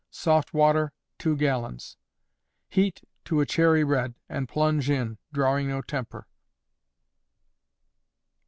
soft 0.09 0.51
water, 0.51 0.93
2 1.19 1.37
gallons. 1.37 1.95
Heat 2.69 3.03
to 3.25 3.39
a 3.39 3.45
cherry 3.45 3.83
red, 3.83 4.15
and 4.27 4.49
plunge 4.49 4.89
in, 4.89 5.19
drawing 5.31 5.67
no 5.67 5.83
temper. 5.83 6.27